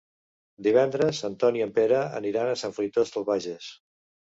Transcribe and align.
Divendres 0.67 1.19
en 1.29 1.35
Ton 1.43 1.59
i 1.59 1.63
en 1.67 1.75
Pere 1.77 2.01
aniran 2.23 2.51
a 2.51 2.57
Sant 2.65 2.77
Fruitós 2.81 3.17
de 3.19 3.27
Bages. 3.31 3.71